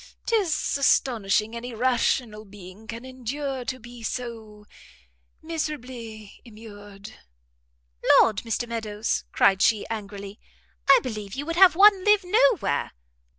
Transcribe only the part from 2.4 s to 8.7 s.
being can endure to be so miserably immured." "Lord, Mr